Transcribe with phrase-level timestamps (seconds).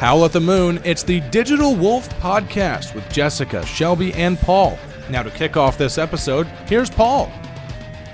[0.00, 4.78] Howl at the Moon, it's the Digital Wolf podcast with Jessica, Shelby, and Paul.
[5.10, 7.30] Now, to kick off this episode, here's Paul.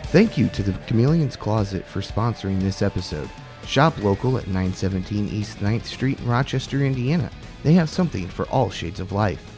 [0.07, 3.31] Thank you to the Chameleon's Closet for sponsoring this episode.
[3.69, 7.31] Shop local at 917 East 9th Street in Rochester, Indiana.
[7.63, 9.49] They have something for all shades of life.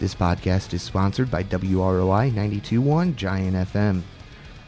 [0.00, 4.00] This podcast is sponsored by WROI 921 Giant FM.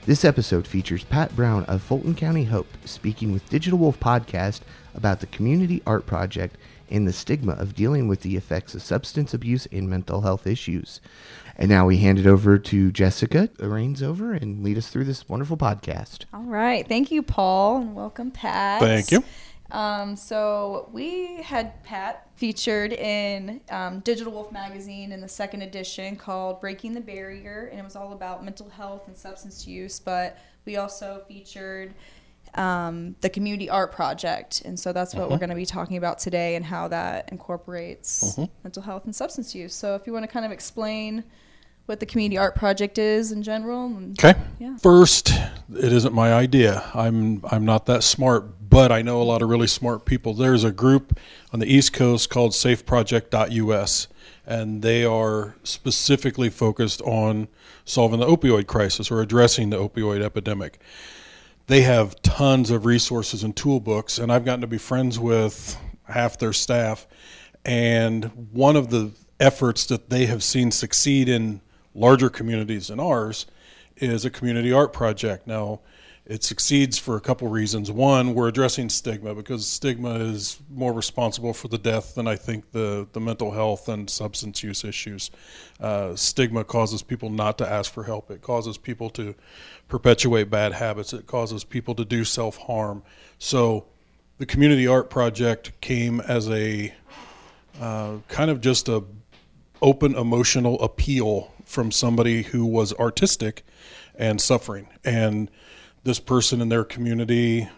[0.05, 4.61] This episode features Pat Brown of Fulton County Hope speaking with Digital Wolf Podcast
[4.95, 6.57] about the Community Art Project
[6.91, 11.01] and the stigma of dealing with the effects of substance abuse and mental health issues.
[11.57, 15.29] And now we hand it over to Jessica, reins over, and lead us through this
[15.29, 16.25] wonderful podcast.
[16.33, 16.87] All right.
[16.87, 18.81] Thank you, Paul, and welcome, Pat.
[18.81, 19.25] Thank you.
[19.71, 26.17] Um, so we had Pat featured in um, Digital Wolf magazine in the second edition
[26.17, 29.99] called Breaking the Barrier, and it was all about mental health and substance use.
[29.99, 31.95] But we also featured
[32.55, 35.33] um, the Community Art Project, and so that's what Mm-hmm.
[35.33, 38.45] we're going to be talking about today and how that incorporates Mm-hmm.
[38.65, 39.75] mental health and substance use.
[39.75, 41.25] So if you want to kind of explain
[41.87, 43.87] what the Community Art Project is in general.
[43.87, 44.39] and- Okay.
[44.59, 44.77] Yeah.
[44.77, 46.85] First, it isn't my idea.
[46.95, 50.35] I'm I'm not that smart, but I know a lot of really smart people.
[50.35, 51.19] There's a group
[51.53, 54.09] on the East Coast called SafeProject.us,
[54.47, 57.49] and they are specifically focused on
[57.87, 60.79] solving the opioid crisis or addressing the opioid epidemic.
[61.69, 65.79] They have tons of resources and tool books, and I've gotten to be friends with
[66.05, 67.07] half their staff.
[67.63, 71.61] And one of the efforts that they have seen succeed in
[71.95, 73.45] larger communities than ours
[73.99, 75.47] is a community art project.
[75.47, 75.81] Now,
[76.29, 77.91] it succeeds for a couple reasons.
[77.91, 82.71] One, we're addressing stigma because stigma is more responsible for the death than I think
[82.73, 85.31] the, the mental health and substance use issues.
[85.81, 88.31] Uh, stigma causes people not to ask for help.
[88.31, 89.35] It causes people to
[89.89, 91.15] perpetuate bad habits.
[91.15, 93.03] It causes people to do self harm.
[93.39, 93.87] So,
[94.37, 96.95] the community art project came as a
[97.81, 99.03] uh, kind of just a
[99.81, 103.65] open emotional appeal from somebody who was artistic
[104.15, 105.51] and suffering and
[106.09, 107.69] this person in their community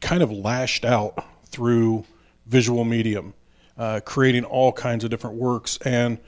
[0.00, 2.04] kind of lashed out through
[2.46, 3.32] visual medium
[3.78, 6.18] uh, creating all kinds of different works and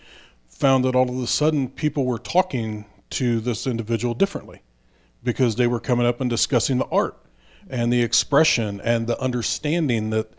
[0.46, 4.62] found that all of a sudden people were talking to this individual differently
[5.24, 7.18] because they were coming up and discussing the art
[7.68, 10.30] and the expression and the understanding that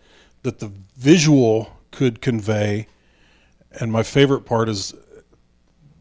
[0.44, 2.88] that the visual could convey
[3.82, 4.94] and my favorite part is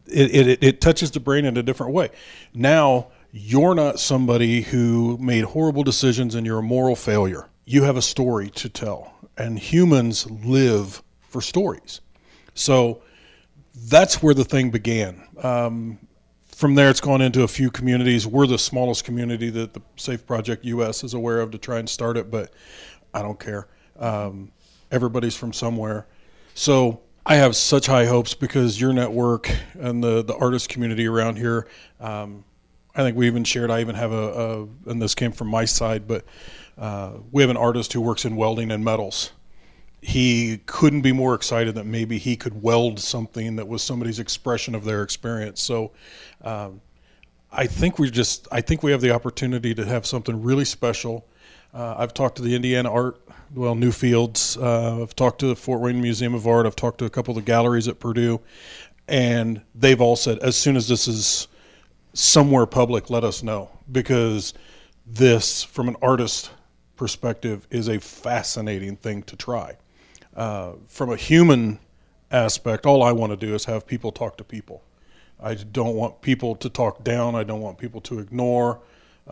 [0.07, 2.09] it, it, it touches the brain in a different way.
[2.53, 7.47] Now you're not somebody who made horrible decisions and you're a moral failure.
[7.65, 12.01] You have a story to tell, and humans live for stories.
[12.53, 13.01] So
[13.85, 15.21] that's where the thing began.
[15.43, 15.99] Um,
[16.45, 18.25] from there, it's gone into a few communities.
[18.25, 21.87] We're the smallest community that the Safe Project US is aware of to try and
[21.87, 22.53] start it, but
[23.13, 23.67] I don't care.
[23.99, 24.51] Um,
[24.91, 26.07] everybody's from somewhere.
[26.55, 31.37] So I have such high hopes because your network and the, the artist community around
[31.37, 31.67] here,
[31.99, 32.43] um,
[32.97, 35.65] I think we even shared, I even have a, a and this came from my
[35.65, 36.25] side, but
[36.77, 39.31] uh, we have an artist who works in welding and metals
[40.01, 44.75] he couldn't be more excited that maybe he could weld something that was somebody's expression
[44.75, 45.61] of their experience.
[45.61, 45.91] So,
[46.43, 46.81] um,
[47.51, 51.25] I think we just I think we have the opportunity to have something really special.
[51.73, 53.19] Uh, I've talked to the Indiana Art,
[53.53, 54.61] well, Newfields.
[54.61, 56.65] Uh, I've talked to the Fort Wayne Museum of Art.
[56.65, 58.41] I've talked to a couple of the galleries at Purdue,
[59.07, 61.47] and they've all said as soon as this is
[62.17, 64.53] somewhere public, let us know because
[65.05, 66.49] this, from an artist
[66.95, 69.77] perspective, is a fascinating thing to try.
[70.35, 71.79] Uh, from a human
[72.31, 74.83] aspect, all I want to do is have people talk to people.
[75.39, 77.35] I don't want people to talk down.
[77.35, 78.81] I don't want people to ignore.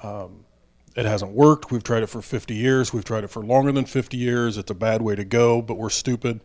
[0.04, 0.46] Um,
[0.96, 1.72] it hasn't worked.
[1.72, 2.94] We've tried it for 50 years.
[2.94, 4.58] We've tried it for longer than 50 years.
[4.58, 6.40] It's a bad way to go, but we're stupid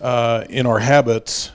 [0.00, 1.52] uh, in our habits.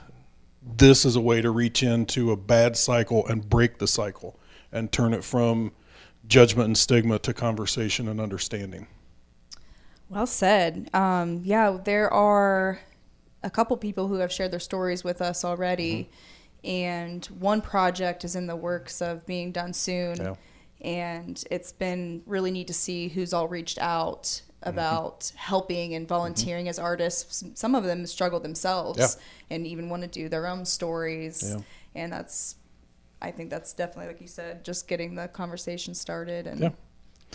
[0.78, 4.40] This is a way to reach into a bad cycle and break the cycle
[4.72, 5.72] and turn it from
[6.28, 8.88] judgment and stigma to conversation and understanding.
[10.10, 10.90] Well said.
[10.94, 12.80] Um, yeah, there are
[13.44, 16.10] a couple people who have shared their stories with us already,
[16.64, 20.18] and one project is in the works of being done soon.
[20.18, 20.36] Yeah.
[20.82, 26.68] And it's been really neat to see who's all reached out about helping and volunteering
[26.68, 27.44] as artists.
[27.56, 29.56] Some of them struggle themselves Yeah.
[29.56, 31.44] and even want to do their own stories.
[31.56, 31.62] Yeah.
[31.96, 32.56] And that's,
[33.22, 36.70] I think that's definitely, like you said, just getting the conversation started and Yeah.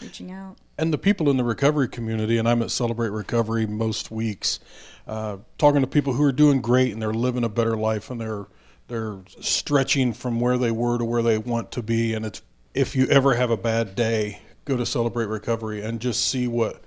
[0.03, 0.57] reaching out.
[0.77, 4.59] and the people in the recovery community, and I'm at Celebrate Recovery most weeks,
[5.07, 8.21] uh, talking to people who are doing great and they're living a better life and
[8.21, 8.47] they're
[8.89, 12.13] they're stretching from where they were to where they want to be.
[12.13, 12.43] And it's
[12.75, 16.83] if you ever have a bad day, go to Celebrate Recovery and just see what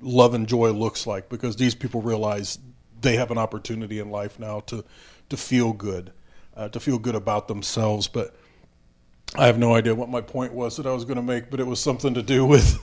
[0.00, 2.58] love and joy looks like because these people realize
[3.00, 4.84] they have an opportunity in life now to
[5.28, 6.12] to feel good,
[6.56, 8.08] uh, to feel good about themselves.
[8.08, 8.34] But
[9.36, 11.60] I have no idea what my point was that I was going to make, but
[11.60, 12.78] it was something to do with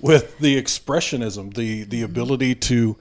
[0.00, 2.96] with the expressionism, the the ability to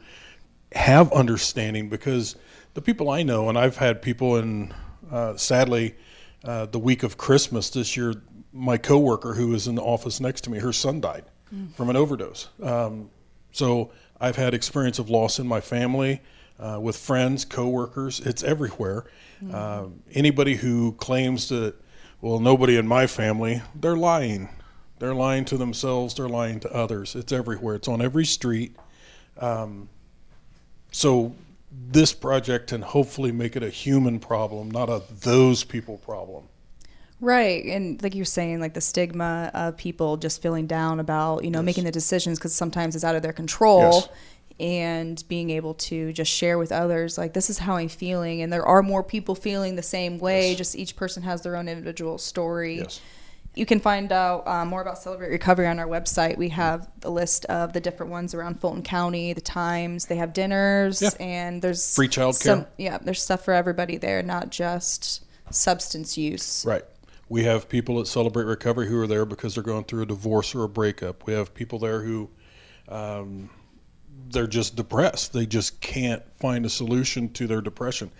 [0.73, 1.89] have understanding.
[1.89, 2.35] Because
[2.73, 4.73] the people I know, and I've had people in,
[5.11, 5.95] uh, sadly,
[6.43, 8.13] uh, the week of Christmas this year,
[8.53, 11.73] my coworker who was in the office next to me, her son died mm.
[11.75, 12.49] from an overdose.
[12.61, 13.09] Um,
[13.51, 16.21] so I've had experience of loss in my family,
[16.59, 18.19] uh, with friends, coworkers.
[18.19, 19.05] It's everywhere.
[19.43, 19.53] Mm.
[19.53, 21.75] Uh, anybody who claims that,
[22.21, 24.49] well, nobody in my family, they're lying.
[24.99, 26.13] They're lying to themselves.
[26.15, 27.15] They're lying to others.
[27.15, 27.75] It's everywhere.
[27.75, 28.75] It's on every street.
[29.37, 29.87] Um,
[30.91, 31.33] so
[31.71, 36.49] this project can hopefully make it a human problem, not a those people problem.
[37.21, 37.65] Right.
[37.65, 41.59] And like you're saying, like the stigma of people just feeling down about, you know,
[41.59, 41.65] yes.
[41.65, 43.91] making the decisions because sometimes it's out of their control.
[43.91, 44.09] Yes.
[44.61, 48.41] And being able to just share with others, like, this is how I'm feeling.
[48.41, 50.49] And there are more people feeling the same way.
[50.49, 50.57] Yes.
[50.57, 52.79] Just each person has their own individual story.
[52.79, 52.99] Yes.
[53.55, 56.37] You can find out uh, more about Celebrate Recovery on our website.
[56.37, 60.33] We have a list of the different ones around Fulton County, the times they have
[60.33, 61.09] dinners, yeah.
[61.19, 62.67] and there's free childcare.
[62.77, 66.63] Yeah, there's stuff for everybody there, not just substance use.
[66.65, 66.83] Right.
[67.29, 70.55] We have people at Celebrate Recovery who are there because they're going through a divorce
[70.55, 71.27] or a breakup.
[71.27, 72.29] We have people there who
[72.87, 73.49] um,
[74.29, 75.31] they're just depressed.
[75.31, 78.11] They just can't find a solution to their depression.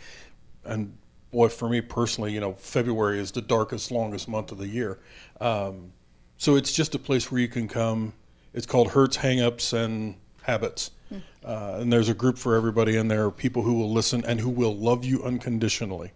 [0.64, 0.96] And
[1.32, 5.00] boy, for me personally, you know, February is the darkest, longest month of the year.
[5.42, 5.92] Um,
[6.38, 8.14] so it's just a place where you can come.
[8.54, 10.92] It's called Hurts, Hangups, and Habits.
[11.10, 11.18] Hmm.
[11.44, 14.50] Uh, and there's a group for everybody in there, people who will listen and who
[14.50, 16.12] will love you unconditionally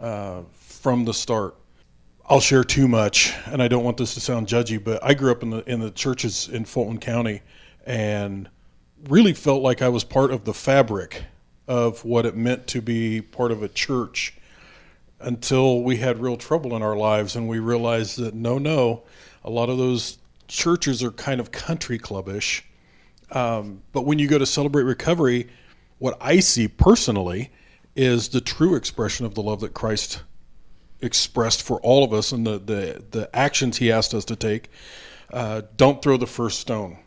[0.00, 1.56] uh, from the start.
[2.28, 5.30] I'll share too much, and I don't want this to sound judgy, but I grew
[5.30, 7.42] up in the in the churches in Fulton County,
[7.84, 8.48] and
[9.08, 11.22] really felt like I was part of the fabric
[11.68, 14.34] of what it meant to be part of a church
[15.20, 19.02] until we had real trouble in our lives and we realized that no, no,
[19.44, 20.18] a lot of those
[20.48, 22.62] churches are kind of country clubbish.
[23.30, 25.48] Um, but when you go to celebrate recovery,
[25.98, 27.50] what I see personally
[27.96, 30.22] is the true expression of the love that Christ
[31.00, 34.70] expressed for all of us and the, the, the actions he asked us to take.
[35.32, 36.98] Uh, don't throw the first stone.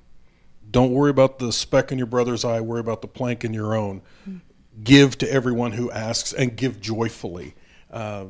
[0.69, 3.75] Don't worry about the speck in your brother's eye, worry about the plank in your
[3.75, 4.01] own.
[4.21, 4.37] Mm-hmm.
[4.83, 7.55] Give to everyone who asks and give joyfully.
[7.91, 8.25] Uh,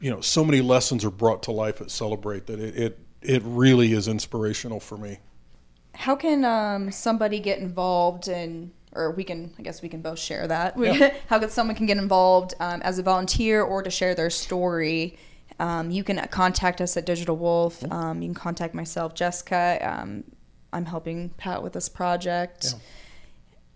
[0.00, 3.42] you know, so many lessons are brought to life at Celebrate that it, it, it
[3.44, 5.18] really is inspirational for me.
[5.94, 10.18] How can um, somebody get involved in or we can i guess we can both
[10.18, 10.78] share that.
[10.78, 11.14] Yeah.
[11.28, 15.18] how could someone can get involved um, as a volunteer or to share their story?
[15.58, 17.82] Um, you can contact us at digital wolf.
[17.90, 19.78] Um, you can contact myself jessica.
[19.82, 20.24] Um,
[20.72, 22.74] i'm helping pat with this project.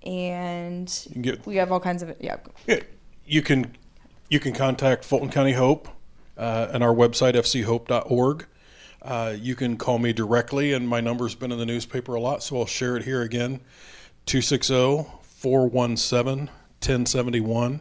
[0.03, 0.11] Yeah.
[0.11, 2.37] and get, we have all kinds of yeah.
[2.67, 2.81] yeah.
[3.25, 3.77] You can
[4.29, 5.89] you can contact fulton county hope
[6.39, 8.47] uh, and our website fchope.org
[9.03, 12.43] uh, you can call me directly and my number's been in the newspaper a lot
[12.43, 13.61] so i'll share it here again
[14.27, 16.51] 260 417
[16.81, 17.81] 1071.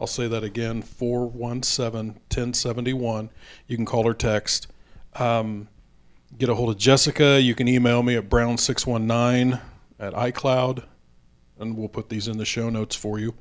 [0.00, 3.30] I'll say that again 417 1071.
[3.66, 4.66] You can call or text.
[5.14, 5.68] Um,
[6.38, 7.40] get a hold of Jessica.
[7.40, 9.60] You can email me at brown619
[10.00, 10.84] at iCloud,
[11.58, 13.34] and we'll put these in the show notes for you.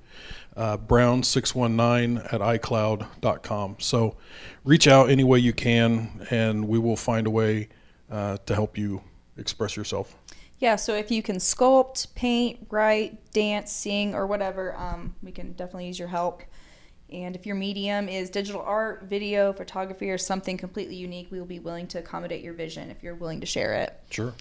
[0.55, 3.77] Uh, brown619 at iCloud.com.
[3.79, 4.17] So
[4.63, 7.69] reach out any way you can, and we will find a way
[8.12, 9.01] uh, to help you
[9.38, 10.15] express yourself.
[10.62, 15.53] Yeah, so if you can sculpt, paint, write, dance, sing, or whatever, um, we can
[15.53, 16.44] definitely use your help.
[17.12, 21.48] And if your medium is digital art, video, photography, or something completely unique, we will
[21.48, 24.00] be willing to accommodate your vision if you're willing to share it.
[24.12, 24.36] Sure.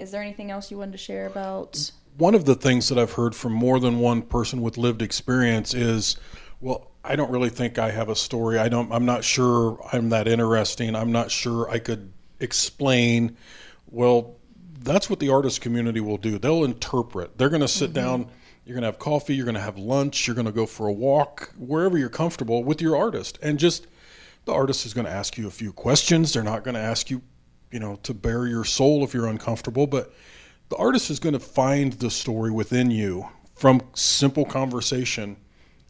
[0.00, 1.92] Is there anything else you wanted to share about?
[2.18, 5.72] One of the things that I've heard from more than one person with lived experience
[5.72, 6.16] is,
[6.60, 8.58] well, I don't really think I have a story.
[8.58, 8.90] I don't.
[8.90, 10.96] I'm not sure I'm that interesting.
[10.96, 13.36] I'm not sure I could explain.
[13.86, 14.34] Well,
[14.84, 16.38] that's what the artist community will do.
[16.38, 17.38] They'll interpret.
[17.38, 17.94] They're going to sit mm-hmm.
[17.94, 18.30] down.
[18.64, 19.34] You're going to have coffee.
[19.34, 20.26] You're going to have lunch.
[20.26, 23.86] You're going to go for a walk wherever you're comfortable with your artist, and just
[24.44, 26.32] the artist is going to ask you a few questions.
[26.32, 27.22] They're not going to ask you,
[27.70, 30.12] you know, to bare your soul if you're uncomfortable, but
[30.68, 35.36] the artist is going to find the story within you from simple conversation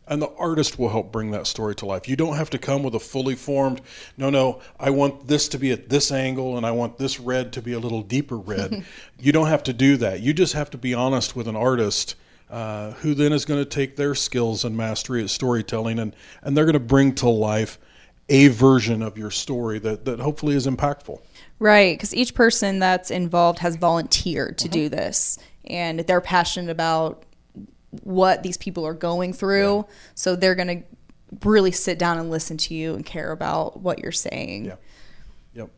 [0.07, 2.09] and the artist will help bring that story to life.
[2.09, 3.81] You don't have to come with a fully formed,
[4.17, 7.53] no, no, I want this to be at this angle and I want this red
[7.55, 8.85] to be a little deeper red.
[9.19, 10.21] you don't have to do that.
[10.21, 12.17] You just have to be honest with an artist
[12.51, 16.57] uh, who then is going to take their skills and mastery at storytelling and, and
[16.57, 17.79] they're going to bring to life
[18.29, 21.21] a version of your story that, that hopefully is impactful.
[21.59, 24.73] Right, because each person that's involved has volunteered to mm-hmm.
[24.73, 27.25] do this and they're passionate about
[28.03, 29.87] what these people are going through.
[30.15, 33.99] So they're going to really sit down and listen to you and care about what
[33.99, 34.67] you're saying.
[34.67, 34.77] Yeah.
[35.55, 35.71] Yep.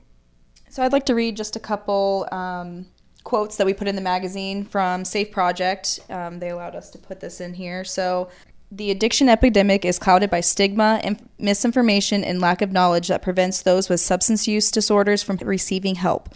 [0.70, 2.87] So I'd like to read just a couple um,
[3.25, 6.00] quotes that we put in the magazine from Safe Project.
[6.11, 7.85] Um, they allowed us to put this in here.
[7.85, 8.28] So
[8.70, 13.62] the addiction epidemic is clouded by stigma and misinformation and lack of knowledge that prevents
[13.62, 16.30] those with substance use disorders from receiving help.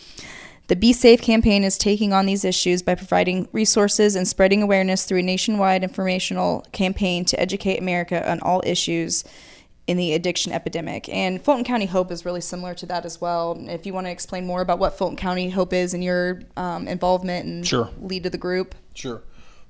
[0.70, 5.04] The Be Safe campaign is taking on these issues by providing resources and spreading awareness
[5.04, 9.24] through a nationwide informational campaign to educate America on all issues
[9.88, 11.08] in the addiction epidemic.
[11.08, 13.60] And Fulton County Hope is really similar to that as well.
[13.68, 16.86] If you want to explain more about what Fulton County Hope is and your um,
[16.86, 17.90] involvement and Sure.
[18.00, 18.76] lead to the group.
[18.94, 19.22] Sure.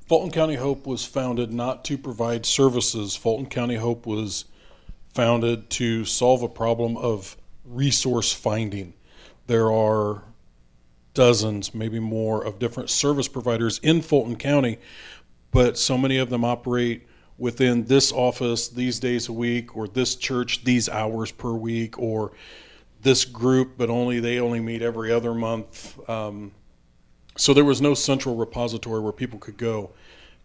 [0.07, 3.16] Fulton County Hope was founded not to provide services.
[3.16, 4.45] Fulton County Hope was
[5.14, 8.92] founded to solve a problem of resource finding.
[9.47, 10.25] There are
[11.14, 14.79] dozens, maybe more, of different service providers in Fulton County,
[15.50, 17.07] but so many of them operate
[17.38, 22.33] within this office these days a week, or this church these hours per week, or
[23.02, 25.99] this group, but only they only meet every other month.
[26.09, 26.52] Um,
[27.37, 29.90] so there was no central repository where people could go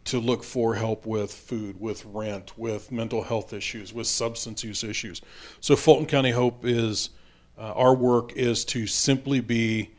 [0.06, 4.84] to look for help with food, with rent, with mental health issues, with substance use
[4.84, 5.22] issues.
[5.60, 7.10] So Fulton County Hope is
[7.58, 9.95] uh, our work is to simply be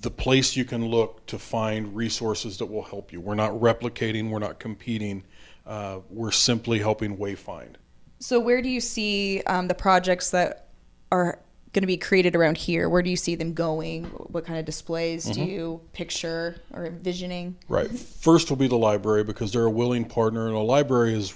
[0.00, 3.20] the place you can look to find resources that will help you.
[3.20, 5.24] We're not replicating, we're not competing.
[5.66, 7.74] Uh, we're simply helping wayfind.
[8.18, 10.68] So, where do you see um, the projects that
[11.12, 11.38] are
[11.72, 12.88] going to be created around here?
[12.88, 14.04] Where do you see them going?
[14.04, 17.56] What kind of displays do you picture or envisioning?
[17.68, 17.90] Right.
[17.90, 21.34] First will be the library because they're a willing partner, and a library is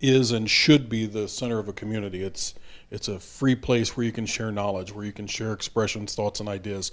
[0.00, 2.22] is and should be the center of a community.
[2.22, 2.54] It's
[2.90, 6.40] it's a free place where you can share knowledge, where you can share expressions, thoughts,
[6.40, 6.90] and ideas.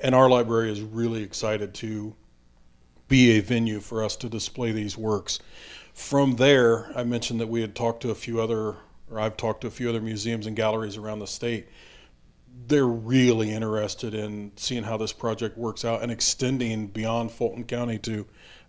[0.00, 2.14] And our library is really excited to
[3.08, 5.38] be a venue for us to display these works.
[5.94, 8.76] From there, I mentioned that we had talked to a few other,
[9.10, 11.68] or I've talked to a few other museums and galleries around the state
[12.66, 17.98] they're really interested in seeing how this project works out and extending beyond Fulton County
[17.98, 18.26] to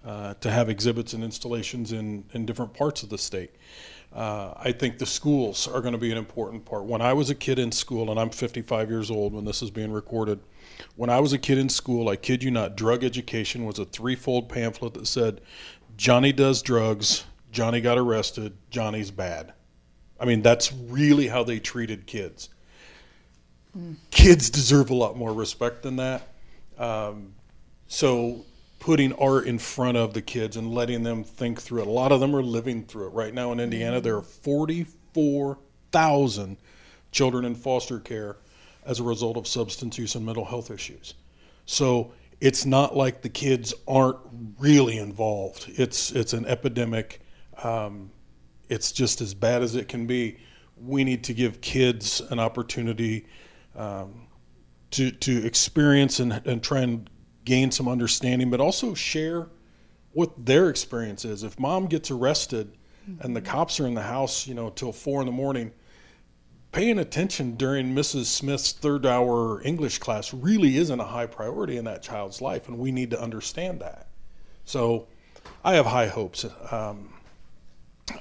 [0.08, 3.52] uh, to have exhibits and installations in, in different parts of the state.
[4.14, 6.86] Uh, I think the schools are going to be an important part.
[6.86, 9.70] When I was a kid in school, and I'm 55 years old when this is
[9.70, 10.40] being recorded,
[10.96, 13.86] when I was a kid in school, I kid you not, drug education was a
[13.86, 15.42] threefold pamphlet that said,
[15.98, 19.54] Johnny does drugs, Johnny got arrested, Johnny's bad.
[20.20, 22.50] I mean, that's really how they treated kids
[24.12, 26.28] kids deserve a lot more respect than that.
[26.78, 27.34] Um,
[27.88, 28.46] so
[28.79, 31.88] putting art in front of the kids and letting them think through it.
[31.88, 34.00] A lot of them are living through it right now in Indiana.
[34.00, 36.57] There are 44,000
[37.12, 38.38] children in foster care
[38.86, 41.13] as a result of substance use and mental health issues.
[41.65, 44.17] So it's not like the kids aren't
[44.60, 45.72] really involved.
[45.75, 47.22] It's it's an epidemic.
[47.63, 48.12] Um,
[48.69, 50.38] it's just as bad as it can be.
[50.77, 53.25] We need to give kids an opportunity
[53.75, 54.27] um,
[54.91, 57.10] to to experience and, and try and
[57.48, 59.48] gain some understanding, but also share
[60.12, 61.44] what their experience is.
[61.44, 62.74] If mom gets arrested
[63.22, 65.72] and the cops are in the house, you know, till four in the morning,
[66.74, 68.25] paying attention during Mrs.
[68.25, 72.77] Smith's third hour English class really isn't a high priority in that child's life, and
[72.77, 74.08] we need to understand that.
[74.66, 75.08] So,
[75.63, 76.46] I have high hopes.
[76.70, 77.13] Um,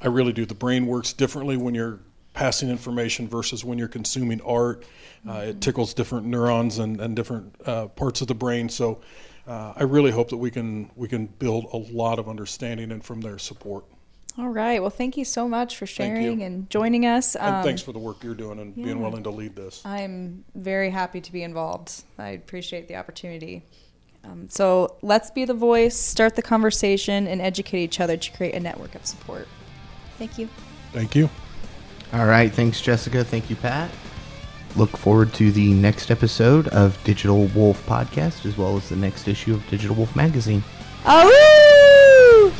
[0.00, 0.47] I really do.
[0.47, 1.99] The brain works differently when you're
[2.37, 4.85] passing information versus when you're consuming art.
[5.26, 8.69] Uh, it tickles different neurons and, and different uh, parts of the brain.
[8.69, 9.00] So
[9.49, 13.02] uh, I really hope that we can we can build a lot of understanding and
[13.02, 13.85] from there support.
[14.38, 14.83] All right.
[14.83, 17.37] Well, thank you so much for sharing and joining us.
[17.37, 18.85] And Um, thanks for the work you're doing and yeah.
[18.85, 19.81] being willing to lead this.
[19.87, 22.05] I'm very happy to be involved.
[22.19, 23.62] I appreciate the opportunity.
[24.25, 28.55] Um, so let's be the voice, start the conversation, and educate each other to create
[28.55, 29.49] a network of support.
[30.19, 30.50] Thank you.
[30.93, 31.31] Thank you.
[32.12, 32.52] All right.
[32.52, 33.25] Thanks, Jessica.
[33.25, 33.90] Thank you, Pat.
[34.76, 39.26] Look forward to the next episode of Digital Wolf Podcast, as well as the next
[39.26, 40.62] issue of Digital Wolf Magazine.
[41.06, 42.52] Oh!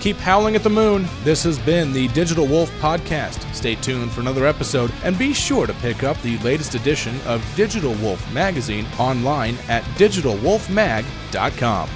[0.00, 1.06] Keep howling at the moon.
[1.22, 3.52] This has been the Digital Wolf Podcast.
[3.54, 7.42] Stay tuned for another episode and be sure to pick up the latest edition of
[7.56, 11.88] Digital Wolf Magazine online at digitalwolfmag.com.